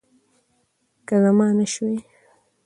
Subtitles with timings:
[1.07, 1.97] که زما نه شوی